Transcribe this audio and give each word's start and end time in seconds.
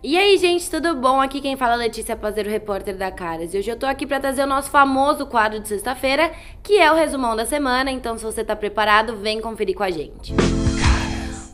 E 0.00 0.16
aí, 0.16 0.38
gente, 0.38 0.70
tudo 0.70 0.94
bom? 0.94 1.20
Aqui 1.20 1.40
quem 1.40 1.56
fala 1.56 1.74
é 1.74 1.78
Letícia 1.78 2.14
Pazeiro, 2.14 2.48
repórter 2.48 2.96
da 2.96 3.10
Caras. 3.10 3.52
E 3.52 3.58
hoje 3.58 3.68
eu 3.68 3.76
tô 3.76 3.84
aqui 3.84 4.06
para 4.06 4.20
trazer 4.20 4.44
o 4.44 4.46
nosso 4.46 4.70
famoso 4.70 5.26
quadro 5.26 5.58
de 5.58 5.66
sexta-feira, 5.66 6.30
que 6.62 6.78
é 6.78 6.88
o 6.92 6.94
resumão 6.94 7.34
da 7.34 7.44
semana. 7.44 7.90
Então, 7.90 8.16
se 8.16 8.22
você 8.22 8.44
tá 8.44 8.54
preparado, 8.54 9.16
vem 9.16 9.40
conferir 9.40 9.74
com 9.74 9.82
a 9.82 9.90
gente. 9.90 10.32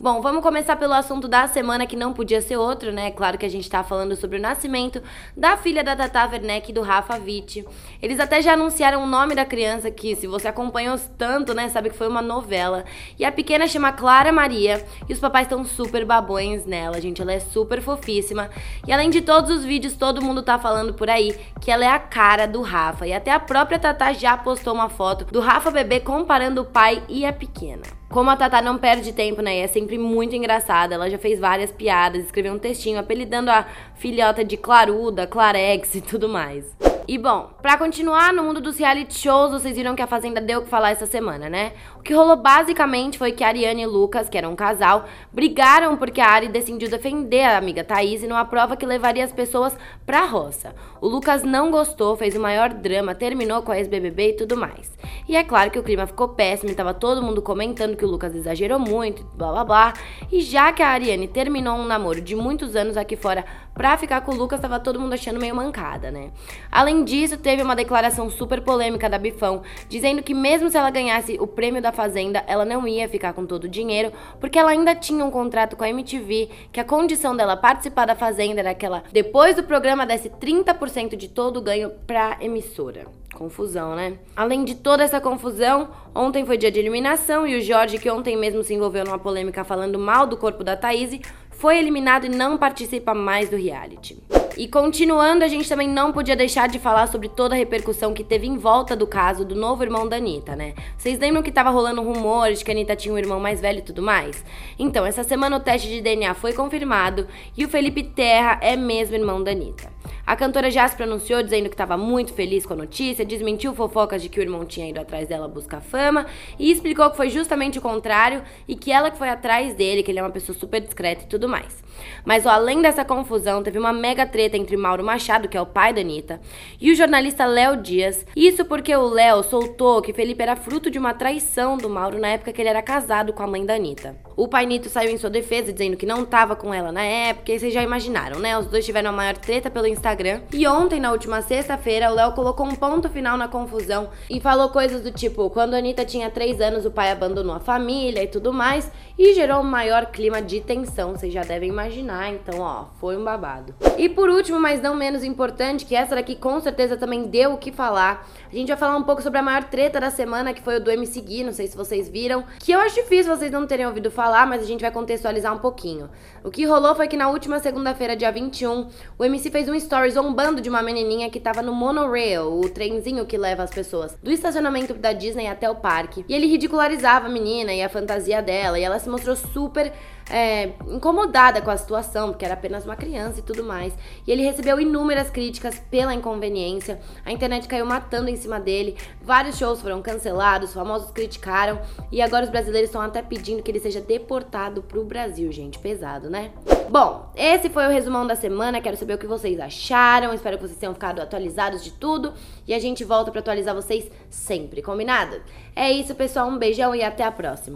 Bom, 0.05 0.21
vamos 0.21 0.43
começar 0.43 0.75
pelo 0.75 0.93
assunto 0.93 1.27
da 1.27 1.47
semana 1.47 1.87
que 1.87 1.95
não 1.95 2.13
podia 2.13 2.39
ser 2.39 2.57
outro, 2.57 2.91
né? 2.91 3.09
Claro 3.09 3.39
que 3.39 3.45
a 3.47 3.49
gente 3.49 3.67
tá 3.67 3.83
falando 3.83 4.15
sobre 4.15 4.37
o 4.37 4.39
nascimento 4.39 5.01
da 5.35 5.57
filha 5.57 5.83
da 5.83 5.95
Tata 5.95 6.29
Werneck 6.31 6.69
e 6.69 6.73
do 6.75 6.83
Rafa 6.83 7.17
Witt. 7.17 7.65
Eles 7.99 8.19
até 8.19 8.39
já 8.39 8.53
anunciaram 8.53 9.03
o 9.03 9.07
nome 9.07 9.33
da 9.33 9.43
criança, 9.43 9.89
que 9.89 10.15
se 10.15 10.27
você 10.27 10.47
acompanhou 10.47 10.95
tanto, 11.17 11.55
né, 11.55 11.69
sabe 11.69 11.89
que 11.89 11.97
foi 11.97 12.07
uma 12.07 12.21
novela. 12.21 12.85
E 13.17 13.25
a 13.25 13.31
pequena 13.31 13.65
chama 13.65 13.91
Clara 13.93 14.31
Maria 14.31 14.85
e 15.09 15.13
os 15.13 15.17
papais 15.17 15.47
estão 15.47 15.65
super 15.65 16.05
babões 16.05 16.67
nela, 16.67 17.01
gente. 17.01 17.23
Ela 17.23 17.33
é 17.33 17.39
super 17.39 17.81
fofíssima. 17.81 18.51
E 18.87 18.93
além 18.93 19.09
de 19.09 19.21
todos 19.21 19.49
os 19.49 19.65
vídeos, 19.65 19.95
todo 19.95 20.23
mundo 20.23 20.43
tá 20.43 20.59
falando 20.59 20.93
por 20.93 21.09
aí 21.09 21.35
que 21.59 21.71
ela 21.71 21.83
é 21.83 21.89
a 21.89 21.97
cara 21.97 22.45
do 22.45 22.61
Rafa. 22.61 23.07
E 23.07 23.11
até 23.11 23.31
a 23.31 23.39
própria 23.39 23.79
Tata 23.79 24.13
já 24.13 24.37
postou 24.37 24.75
uma 24.75 24.87
foto 24.87 25.25
do 25.25 25.39
Rafa 25.39 25.71
bebê 25.71 25.99
comparando 25.99 26.61
o 26.61 26.65
pai 26.65 27.01
e 27.09 27.25
a 27.25 27.33
pequena. 27.33 28.04
Como 28.09 28.29
a 28.29 28.35
Tata 28.35 28.61
não 28.61 28.77
perde 28.77 29.11
tempo, 29.11 29.41
né? 29.41 29.57
E 29.57 29.61
é 29.61 29.67
sempre 29.67 29.97
muito 29.97 30.35
engraçada. 30.35 30.95
Ela 30.95 31.09
já 31.09 31.17
fez 31.17 31.39
várias 31.39 31.71
piadas, 31.71 32.25
escreveu 32.25 32.53
um 32.53 32.59
textinho 32.59 32.99
apelidando 32.99 33.49
a 33.51 33.65
filhota 33.95 34.43
de 34.43 34.55
Claruda, 34.57 35.27
Clarex 35.27 35.95
e 35.95 36.01
tudo 36.01 36.29
mais. 36.29 36.65
E 37.07 37.19
bom, 37.19 37.51
pra 37.61 37.77
continuar 37.77 38.33
no 38.33 38.43
mundo 38.43 38.59
dos 38.59 38.79
reality 38.79 39.19
shows, 39.19 39.51
vocês 39.51 39.75
viram 39.75 39.95
que 39.95 40.01
a 40.01 40.07
Fazenda 40.07 40.41
deu 40.41 40.59
o 40.59 40.63
que 40.63 40.69
falar 40.69 40.89
essa 40.89 41.05
semana, 41.05 41.47
né? 41.47 41.73
O 41.99 42.01
que 42.01 42.11
rolou 42.11 42.35
basicamente 42.35 43.19
foi 43.19 43.31
que 43.31 43.43
a 43.43 43.47
Ariane 43.47 43.83
e 43.83 43.85
Lucas, 43.85 44.27
que 44.27 44.35
eram 44.35 44.53
um 44.53 44.55
casal, 44.55 45.05
brigaram 45.31 45.97
porque 45.97 46.19
a 46.19 46.27
Ari 46.27 46.47
decidiu 46.47 46.89
defender 46.89 47.43
a 47.43 47.59
amiga 47.59 47.83
Thaís 47.83 48.23
numa 48.23 48.43
prova 48.43 48.75
que 48.75 48.87
levaria 48.87 49.23
as 49.23 49.31
pessoas 49.31 49.77
pra 50.03 50.25
roça. 50.25 50.73
O 50.99 51.07
Lucas 51.07 51.43
não 51.43 51.69
gostou, 51.69 52.15
fez 52.15 52.35
o 52.35 52.39
maior 52.39 52.73
drama, 52.73 53.13
terminou 53.13 53.61
com 53.61 53.71
a 53.71 53.77
ex-BBB 53.77 54.29
e 54.29 54.37
tudo 54.37 54.57
mais. 54.57 54.91
E 55.29 55.35
é 55.35 55.43
claro 55.43 55.69
que 55.69 55.77
o 55.77 55.83
clima 55.83 56.07
ficou 56.07 56.29
péssimo 56.29 56.71
e 56.71 56.75
tava 56.75 56.93
todo 56.93 57.21
mundo 57.21 57.39
comentando 57.39 57.95
que 57.95 58.05
o 58.05 58.07
Lucas 58.07 58.33
exagerou 58.33 58.79
muito, 58.79 59.23
blá 59.35 59.51
blá 59.51 59.63
blá. 59.63 59.93
E 60.31 60.41
já 60.41 60.73
que 60.73 60.81
a 60.81 60.89
Ariane 60.89 61.27
terminou 61.27 61.77
um 61.77 61.85
namoro 61.85 62.19
de 62.19 62.35
muitos 62.35 62.75
anos 62.75 62.97
aqui 62.97 63.15
fora 63.15 63.45
pra 63.75 63.97
ficar 63.97 64.21
com 64.21 64.31
o 64.31 64.35
Lucas, 64.35 64.59
tava 64.59 64.79
todo 64.79 64.99
mundo 64.99 65.13
achando 65.13 65.39
meio 65.39 65.53
mancada, 65.53 66.09
né? 66.09 66.31
Além 66.71 67.03
disso, 67.03 67.37
teve 67.37 67.61
uma 67.61 67.75
declaração 67.75 68.29
super 68.29 68.61
polêmica 68.61 69.09
da 69.09 69.19
Bifão, 69.19 69.61
dizendo 69.89 70.23
que 70.23 70.33
mesmo 70.33 70.69
se 70.69 70.77
ela 70.77 70.89
ganhasse 70.89 71.37
o 71.39 71.45
prêmio 71.45 71.81
da 71.81 71.91
Fazenda, 71.91 72.43
ela 72.47 72.63
não 72.63 72.87
ia 72.87 73.07
ficar 73.09 73.33
com 73.33 73.45
todo 73.45 73.65
o 73.65 73.69
dinheiro, 73.69 74.13
porque 74.39 74.57
ela 74.57 74.71
ainda 74.71 74.95
tinha 74.95 75.23
um 75.23 75.29
contrato 75.29 75.75
com 75.75 75.83
a 75.83 75.89
MTV, 75.89 76.49
que 76.71 76.79
a 76.79 76.85
condição 76.85 77.35
dela 77.35 77.57
participar 77.57 78.05
da 78.05 78.15
Fazenda 78.15 78.61
era 78.61 78.73
que 78.73 78.85
ela, 78.85 79.03
depois 79.11 79.57
do 79.57 79.63
programa, 79.63 80.05
desse 80.05 80.29
30% 80.29 81.17
de 81.17 81.27
todo 81.27 81.57
o 81.57 81.61
ganho 81.61 81.91
pra 82.07 82.37
emissora. 82.39 83.05
Confusão, 83.35 83.95
né? 83.95 84.17
Além 84.33 84.63
de 84.63 84.75
toda 84.75 85.03
essa 85.03 85.19
confusão, 85.19 85.89
ontem 86.15 86.45
foi 86.45 86.57
dia 86.57 86.71
de 86.71 86.79
eliminação 86.79 87.45
e 87.45 87.57
o 87.57 87.61
Jorge, 87.61 87.97
que 87.97 88.09
ontem 88.09 88.37
mesmo 88.37 88.63
se 88.63 88.73
envolveu 88.73 89.03
numa 89.03 89.19
polêmica 89.19 89.65
falando 89.65 89.99
mal 89.99 90.25
do 90.25 90.37
corpo 90.37 90.63
da 90.63 90.77
Thaís, 90.77 91.19
foi 91.57 91.77
eliminado 91.77 92.25
e 92.25 92.29
não 92.29 92.57
participa 92.57 93.13
mais 93.13 93.49
do 93.49 93.55
reality. 93.55 94.17
E 94.57 94.69
continuando, 94.69 95.43
a 95.43 95.49
gente 95.49 95.67
também 95.67 95.87
não 95.87 96.13
podia 96.13 96.35
deixar 96.35 96.69
de 96.69 96.79
falar 96.79 97.07
sobre 97.07 97.27
toda 97.27 97.53
a 97.53 97.57
repercussão 97.57 98.13
que 98.13 98.23
teve 98.23 98.47
em 98.47 98.57
volta 98.57 98.95
do 98.95 99.05
caso 99.05 99.43
do 99.43 99.53
novo 99.53 99.83
irmão 99.83 100.07
da 100.07 100.15
Anitta, 100.15 100.55
né? 100.55 100.73
Vocês 100.97 101.19
lembram 101.19 101.43
que 101.43 101.51
tava 101.51 101.69
rolando 101.69 102.01
rumores 102.01 102.59
de 102.59 102.65
que 102.65 102.71
a 102.71 102.73
Anitta 102.73 102.95
tinha 102.95 103.13
um 103.13 103.17
irmão 103.17 103.37
mais 103.37 103.59
velho 103.59 103.79
e 103.79 103.81
tudo 103.81 104.01
mais? 104.01 104.45
Então, 104.79 105.05
essa 105.05 105.25
semana 105.25 105.57
o 105.57 105.59
teste 105.59 105.89
de 105.89 105.99
DNA 105.99 106.33
foi 106.35 106.53
confirmado 106.53 107.27
e 107.57 107.65
o 107.65 107.69
Felipe 107.69 108.03
Terra 108.03 108.57
é 108.61 108.77
mesmo 108.77 109.15
irmão 109.15 109.43
da 109.43 109.51
Anitta. 109.51 109.91
A 110.25 110.35
cantora 110.35 110.71
já 110.71 110.87
se 110.87 110.95
pronunciou 110.95 111.43
dizendo 111.43 111.69
que 111.69 111.75
estava 111.75 111.95
muito 111.95 112.33
feliz 112.33 112.65
com 112.65 112.73
a 112.73 112.77
notícia, 112.77 113.23
desmentiu 113.23 113.75
fofocas 113.75 114.23
de 114.23 114.27
que 114.27 114.39
o 114.39 114.41
irmão 114.41 114.65
tinha 114.65 114.89
ido 114.89 114.99
atrás 114.99 115.27
dela 115.27 115.47
buscar 115.47 115.81
fama 115.81 116.25
e 116.57 116.71
explicou 116.71 117.11
que 117.11 117.17
foi 117.17 117.29
justamente 117.29 117.77
o 117.77 117.81
contrário 117.81 118.41
e 118.67 118.75
que 118.75 118.91
ela 118.91 119.11
que 119.11 119.19
foi 119.19 119.29
atrás 119.29 119.75
dele, 119.75 120.01
que 120.01 120.09
ele 120.09 120.17
é 120.17 120.23
uma 120.23 120.31
pessoa 120.31 120.57
super 120.57 120.81
discreta 120.81 121.25
e 121.25 121.27
tudo 121.27 121.47
mais. 121.47 121.83
Mas 122.25 122.45
ó, 122.45 122.49
além 122.49 122.81
dessa 122.81 123.05
confusão, 123.05 123.61
teve 123.61 123.77
uma 123.77 123.93
mega 123.93 124.25
treta 124.25 124.57
entre 124.57 124.75
Mauro 124.75 125.03
Machado, 125.03 125.47
que 125.47 125.55
é 125.55 125.61
o 125.61 125.65
pai 125.65 125.93
da 125.93 126.01
Anitta, 126.01 126.41
e 126.81 126.91
o 126.91 126.95
jornalista 126.95 127.45
Léo 127.45 127.77
Dias. 127.77 128.25
Isso 128.35 128.65
porque 128.65 128.95
o 128.95 129.07
Léo 129.07 129.43
soltou 129.43 130.01
que 130.01 130.11
Felipe 130.11 130.41
era 130.41 130.55
fruto 130.55 130.89
de 130.89 130.97
uma 130.97 131.13
traição 131.13 131.77
do 131.77 131.89
Mauro 131.89 132.17
na 132.17 132.29
época 132.29 132.51
que 132.51 132.61
ele 132.61 132.69
era 132.69 132.81
casado 132.81 133.31
com 133.31 133.43
a 133.43 133.47
mãe 133.47 133.63
da 133.63 133.75
Anitta. 133.75 134.15
O 134.35 134.47
pai 134.47 134.65
Nito 134.65 134.89
saiu 134.89 135.11
em 135.11 135.17
sua 135.17 135.29
defesa 135.29 135.71
dizendo 135.71 135.95
que 135.95 136.05
não 136.05 136.23
estava 136.23 136.55
com 136.55 136.73
ela 136.73 136.91
na 136.91 137.03
época, 137.03 137.51
e 137.51 137.59
vocês 137.59 137.73
já 137.73 137.83
imaginaram, 137.83 138.39
né? 138.39 138.57
Os 138.57 138.65
dois 138.65 138.83
tiveram 138.83 139.11
a 139.11 139.13
maior 139.13 139.37
treta 139.37 139.69
pelo 139.69 139.87
Instagram 139.87 140.14
Instagram. 140.15 140.41
E 140.53 140.65
ontem, 140.65 140.99
na 140.99 141.11
última 141.11 141.41
sexta-feira, 141.41 142.09
o 142.09 142.15
Léo 142.15 142.31
colocou 142.31 142.65
um 142.65 142.75
ponto 142.75 143.09
final 143.09 143.37
na 143.37 143.47
confusão 143.47 144.09
e 144.29 144.39
falou 144.39 144.69
coisas 144.69 145.01
do 145.01 145.11
tipo: 145.11 145.49
quando 145.49 145.73
a 145.73 145.77
Anitta 145.77 146.05
tinha 146.05 146.29
3 146.29 146.61
anos, 146.61 146.85
o 146.85 146.91
pai 146.91 147.11
abandonou 147.11 147.53
a 147.53 147.59
família 147.59 148.23
e 148.23 148.27
tudo 148.27 148.53
mais, 148.53 148.89
e 149.17 149.33
gerou 149.33 149.59
um 149.59 149.63
maior 149.63 150.07
clima 150.07 150.41
de 150.41 150.61
tensão. 150.61 151.11
Vocês 151.11 151.33
já 151.33 151.43
devem 151.43 151.69
imaginar, 151.69 152.31
então, 152.31 152.61
ó, 152.61 152.85
foi 152.99 153.17
um 153.17 153.23
babado. 153.23 153.75
E 153.97 154.07
por 154.07 154.29
último, 154.29 154.59
mas 154.59 154.81
não 154.81 154.95
menos 154.95 155.23
importante, 155.23 155.85
que 155.85 155.95
essa 155.95 156.15
daqui 156.15 156.35
com 156.35 156.59
certeza 156.59 156.95
também 156.95 157.23
deu 157.23 157.53
o 157.53 157.57
que 157.57 157.71
falar, 157.71 158.27
a 158.51 158.55
gente 158.55 158.69
vai 158.69 158.77
falar 158.77 158.95
um 158.95 159.03
pouco 159.03 159.21
sobre 159.21 159.39
a 159.39 159.43
maior 159.43 159.65
treta 159.65 159.99
da 159.99 160.09
semana, 160.09 160.53
que 160.53 160.61
foi 160.61 160.77
o 160.77 160.79
do 160.79 160.89
MC 160.89 161.21
Gui, 161.21 161.43
não 161.43 161.53
sei 161.53 161.67
se 161.67 161.75
vocês 161.75 162.07
viram, 162.07 162.43
que 162.59 162.71
eu 162.71 162.79
acho 162.79 162.95
difícil 162.95 163.35
vocês 163.35 163.51
não 163.51 163.67
terem 163.67 163.85
ouvido 163.85 164.09
falar, 164.09 164.47
mas 164.47 164.61
a 164.61 164.65
gente 164.65 164.81
vai 164.81 164.91
contextualizar 164.91 165.53
um 165.53 165.59
pouquinho. 165.59 166.09
O 166.43 166.51
que 166.51 166.65
rolou 166.65 166.95
foi 166.95 167.07
que 167.07 167.17
na 167.17 167.29
última 167.29 167.59
segunda-feira, 167.59 168.15
dia 168.15 168.31
21, 168.31 168.89
o 169.17 169.25
MC 169.25 169.49
fez 169.49 169.67
um 169.67 169.75
story 170.05 170.11
zombando 170.11 170.61
de 170.61 170.69
uma 170.69 170.81
menininha 170.81 171.29
que 171.29 171.39
tava 171.39 171.61
no 171.61 171.73
monorail, 171.73 172.59
o 172.59 172.69
trenzinho 172.69 173.25
que 173.25 173.37
leva 173.37 173.63
as 173.63 173.71
pessoas 173.71 174.17
do 174.21 174.31
estacionamento 174.31 174.93
da 174.93 175.13
Disney 175.13 175.47
até 175.47 175.69
o 175.69 175.75
parque. 175.75 176.25
E 176.27 176.33
ele 176.33 176.47
ridicularizava 176.47 177.27
a 177.27 177.29
menina 177.29 177.73
e 177.73 177.81
a 177.81 177.89
fantasia 177.89 178.41
dela, 178.41 178.79
e 178.79 178.83
ela 178.83 178.99
se 178.99 179.09
mostrou 179.09 179.35
super 179.35 179.91
é, 180.29 180.71
incomodada 180.87 181.61
com 181.61 181.69
a 181.69 181.77
situação, 181.77 182.29
porque 182.29 182.45
era 182.45 182.53
apenas 182.53 182.85
uma 182.85 182.95
criança 182.95 183.39
e 183.39 183.43
tudo 183.43 183.63
mais. 183.63 183.93
E 184.25 184.31
ele 184.31 184.43
recebeu 184.43 184.79
inúmeras 184.79 185.29
críticas 185.29 185.79
pela 185.91 186.13
inconveniência, 186.13 186.99
a 187.25 187.31
internet 187.31 187.67
caiu 187.67 187.85
matando 187.85 188.29
em 188.29 188.35
cima 188.35 188.59
dele, 188.59 188.95
vários 189.21 189.57
shows 189.57 189.81
foram 189.81 190.01
cancelados, 190.01 190.73
famosos 190.73 191.11
criticaram, 191.11 191.79
e 192.11 192.21
agora 192.21 192.45
os 192.45 192.51
brasileiros 192.51 192.89
estão 192.89 193.01
até 193.01 193.21
pedindo 193.21 193.63
que 193.63 193.71
ele 193.71 193.79
seja 193.79 194.01
deportado 194.01 194.81
pro 194.81 195.03
Brasil, 195.03 195.51
gente. 195.51 195.79
Pesado, 195.79 196.29
né? 196.29 196.51
Bom, 196.89 197.31
esse 197.35 197.69
foi 197.69 197.85
o 197.85 197.89
resumão 197.89 198.27
da 198.27 198.35
semana. 198.35 198.79
Quero 198.79 198.95
saber 198.95 199.15
o 199.15 199.17
que 199.17 199.25
vocês 199.25 199.59
acharam. 199.59 200.33
Espero 200.33 200.57
que 200.57 200.67
vocês 200.67 200.77
tenham 200.77 200.93
ficado 200.93 201.19
atualizados 201.19 201.83
de 201.83 201.91
tudo. 201.91 202.33
E 202.67 202.73
a 202.73 202.79
gente 202.79 203.03
volta 203.03 203.31
para 203.31 203.39
atualizar 203.39 203.73
vocês 203.73 204.09
sempre, 204.29 204.81
combinado? 204.81 205.41
É 205.75 205.91
isso, 205.91 206.13
pessoal. 206.13 206.47
Um 206.47 206.57
beijão 206.57 206.93
e 206.93 207.03
até 207.03 207.23
a 207.23 207.31
próxima. 207.31 207.73